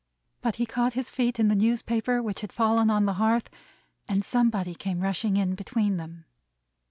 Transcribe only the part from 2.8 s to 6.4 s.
on the hearth, and somebody came rushing in between them.